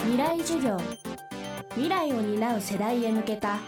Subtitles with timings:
[0.00, 0.76] 未来授業。
[1.70, 3.58] 未来を担う世代へ向けた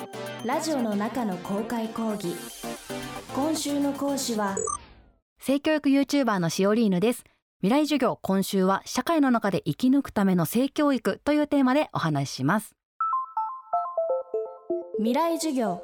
[0.44, 2.34] ラジオの中の公開講義。
[3.34, 4.56] 今週の講師は
[5.40, 7.24] 性教育 YouTuber のしおりーぬです。
[7.62, 12.74] 未来授業今週は社会の中で生き抜くための性教育というテーマでお話しします。
[14.98, 15.82] 未来授業。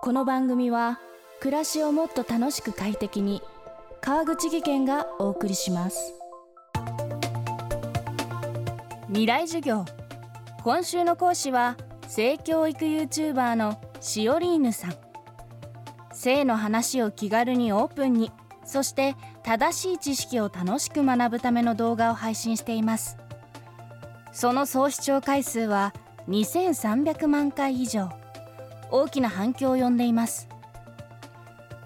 [0.00, 0.98] この番組は
[1.40, 3.42] 暮らしをもっと楽しく快適に
[4.00, 6.21] 川口義賢がお送りします
[9.12, 9.84] 未来授業。
[10.64, 11.76] 今週の講師は
[12.08, 14.94] 性教育 YouTuber のしおりーぬさん。
[16.14, 18.32] 性の話を気軽にオープンに
[18.64, 23.18] そして正しい知識を楽しく学ぶための動画を配信しています。
[24.32, 25.92] その総視聴回数は
[26.28, 28.08] 2300万回以上。
[28.90, 30.48] 大きな反響を呼んでいます。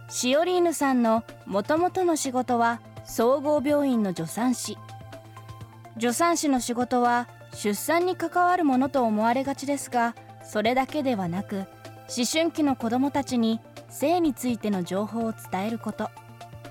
[0.09, 4.79] シオリーヌさんのもともとの仕事は総合病院の助産師。
[5.99, 11.67] 助産師の仕事は出産に関わるものと思われがちですがそれだけではなく
[12.15, 16.11] 思春期の子どもたちに性についての情報を伝えること。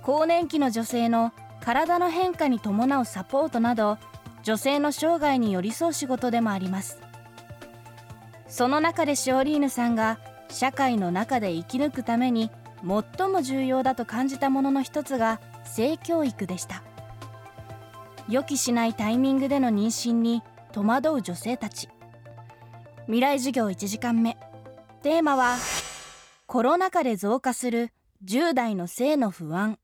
[0.05, 3.97] 更年期の女性の体の変化に伴うサポートなど
[4.43, 6.99] 女性の生涯に寄り添う仕事でもあります。
[8.47, 12.51] その中でシオリーヌさんが社会の中で生き抜くために
[13.17, 16.83] 最も重要だと感じたものの一つが性教育でした。
[18.27, 21.89] 予期しないタイミングでの妊娠に戸惑う女性たち。
[23.05, 24.37] 未来授業1時間目。
[25.03, 25.57] テーマは
[26.47, 27.91] コロナ禍で増加する
[28.23, 29.77] 10代の性の不安。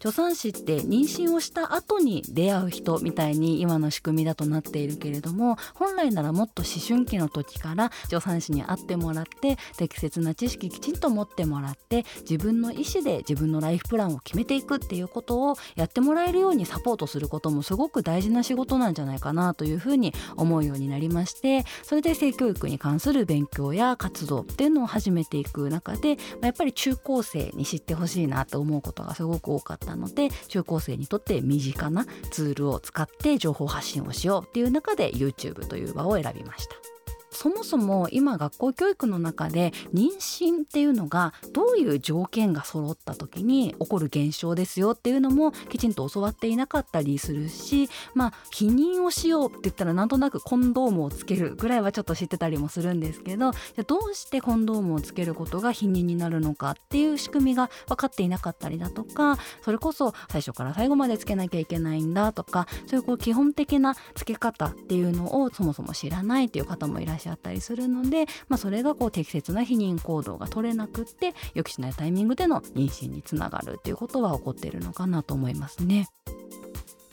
[0.00, 29.89] 助産師って妊娠をした後に出会う人みたいに今の仕組みだとなっているけれども本来ならもっと思春期の時から助産師に会ってもらって適切な知識きちんと持ってもらって自分の意思で自分のライフプランを決めていくっていうことをやってもらえるようにサポートすることもすごく大事な仕事なんじゃないかなというふうに思うようになりましてそれで性教育に関する勉強や活動っていうのを始めていく中でやっぱり中高生に知ってほしいなと思うことがすごく多かった。
[29.96, 36.89] ので中高生にとって身近なツールを使って情報発信をしようっていう中で YouTube という場を選びました。
[37.40, 76.08] そもそも今学校教育の中で妊娠っていうのがどういう条件が揃った時に起こる現象ですよっていうのもきちんと教わっていなかったりするしまあ避妊をしようって言ったらなんとなくコンドームをつけるぐらいはちょっと知ってたりもするんですけどじゃどうしてコンドームをつけることが避妊になるのかっていう仕組みが分かっていなかったりだとかそれこそ最初から最後までつけなきゃいけないんだとかそういうこう基本的なつけ方っていうのをそもそも知らないっていう方もいらっしゃゃったりするので、まあ、それがこう適切な避妊行動が取れなくって予期しないタイミングでの妊娠につながるっていうことは起こっているのかなと思いますね。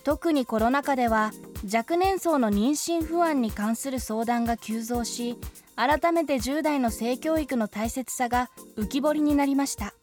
[0.08, 1.34] 特にコロナ禍では
[1.70, 5.38] 若年層の妊娠不安に関する相談が急増し
[5.76, 9.94] 改めて10代の性教育の大切さが浮き彫りになりました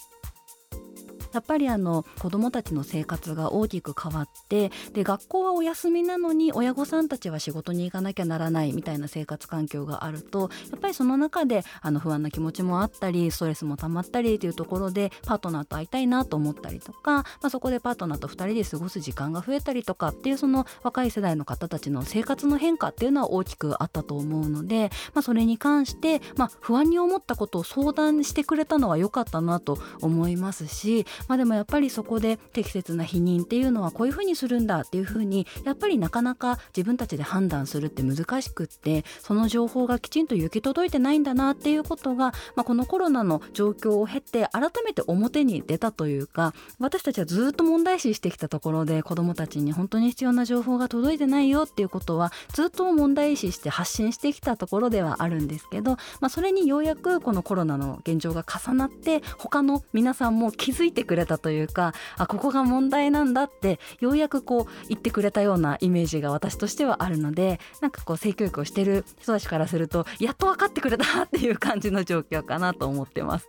[1.34, 73.48] やっぱりあの子どもたちの生活が大きく変わってで学校はお休みなのに親御さんたちは仕事に行かなきゃならないみたいな生活環境があるとやっぱりその中であの不安な気持ちもあったりストレスも溜まったりというところでパートナーと会いたいなと思ったりとか、まあ、そこでパートナーと2人で過ごす時間が増えたりとかっていうその若い世代の方たちの生活の変化っていうのは大きくあったと思うので、まあ、それに関して、まあ、不安に思ったことを相談してくれたのは良かったなと思いますし、まあ、でもやっぱりそこで適切な避妊っていうのはこういうふうにするんだっていうふうにやっぱりなかなか自分たちで判断するって難しくってその情報がきちんと行き届いてないんだなっていうことが、まあ、このコロナの状況を経て改めて表に出たというか私たちはずっと問題視してきたところで子どもたちに本当に必要な情報が届いてないよっていうことはずっと問題視して発信してきたところではあるんですけど、まあ、それにようやくこのコロナの現状が重なって他の皆さんも気づいてくれくれたというかあここが問題なんだってようやくこう言ってくれたようなイメージが私としてはあるのでなんかこう性教育をしてる人たちからするとやっと分かってくれたっていう感じの状況かなと思ってます。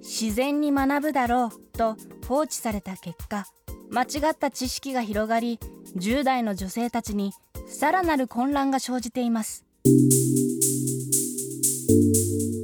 [0.00, 3.46] 自然に学ぶだろうと放置された結果
[3.90, 5.58] 間違った知識が広がり
[5.96, 7.32] 10代の女性たちに
[7.66, 9.66] さらなる混乱が生じています。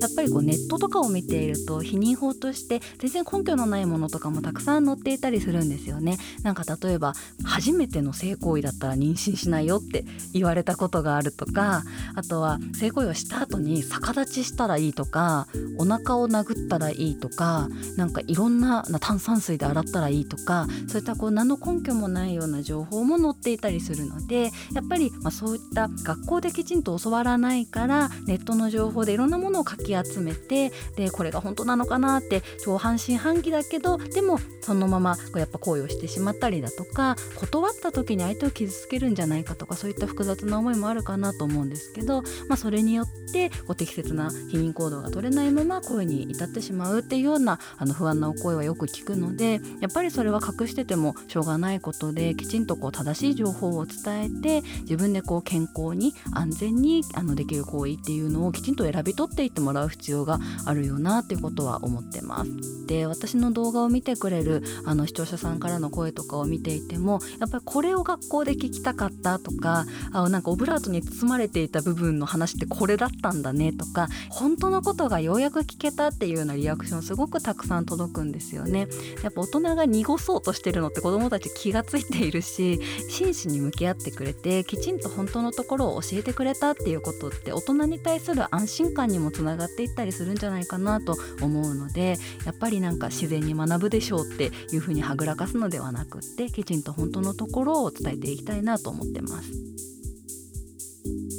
[0.00, 6.18] やっぱりこうネットとかを見ていると避妊法として全然根拠のないものとかもたくさん載っていたりするんですよね。
[6.42, 7.14] なんか例えば
[7.44, 11.82] 初めての性行為だったら妊娠しないよって言われたことがあるとか
[12.14, 15.46] あとは性行為をした後に逆立ちしたらいいとか
[15.78, 62.86] お腹を殴ったらいいとかなんかいろんな炭酸水で洗ったらいいとかそういったこう何の根拠もないような情報も載っていたりするのでやっぱりまそういった学校できちんと教わらないからネットの情報でいろんなものを書き集めてでこれが本当なのかなって今日半信半疑だけどでもそのままやっぱ行為をしてしまったりだとか断った時に相手を傷つけるんじゃないかとかそういった複雑な思いもあるかなと思うんですけど、まあ、それによってこう適切な避妊行動が取れないまま声に至ってしまうっていうようなあの不安なお声はよく聞くのでやっぱりそれは隠しててもしょうがないことできちんとこう正しい情報を伝えて自分でこう健康に安全にあのできる行為っていうのをきちんと選び取っていってもらう必要があるよなっていうことは思ってます。
[62.86, 78.88] で私の動画を見てくれるあの視聴者さんからの声とかを見ていてもやっぱりこれを学校で聞きたかったとかあなんかオブラートに包まれていた部分の話ってこれだったんだねとか本当のことがようやく聞けたっていうようなリアクションすごくたくさん届くんですよね。
[79.22, 92.16] やっぱ大人が濁そうとしてるのって子どもたち気がついているし真摯に向き合ってくれてきちんと本当のところを教えてくれたっていうことって大人に対する安心感にもつながっていったりするんじゃないかなと思うので
[92.46, 99.50] やっぱりなんか自然に学ぶでしょうっていうふうにはぐらかすのではなくってきちんと本当のところを伝えていきたいなと思ってます。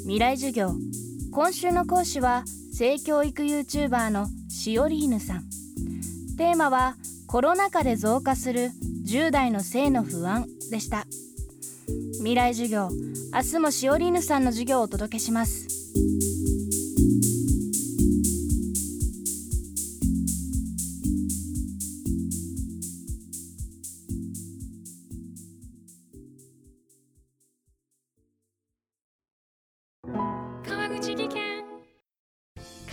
[0.03, 0.71] 未来授業。
[1.31, 2.43] 今週の講師は
[2.73, 5.43] 性教育 YouTuber のしおりーぬさん。
[6.37, 6.95] テーマは
[7.27, 8.69] コロナ禍で増加する
[9.07, 11.07] 10代の性の不安でした。
[12.17, 12.89] 未来授業。
[13.33, 15.74] 明日もしおりーぬさんの授業をお届けします。